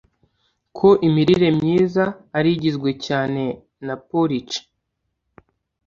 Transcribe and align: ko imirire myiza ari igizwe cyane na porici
ko 0.77 0.89
imirire 1.07 1.49
myiza 1.59 2.03
ari 2.37 2.49
igizwe 2.55 2.89
cyane 3.05 3.43
na 3.85 3.95
porici 4.07 4.59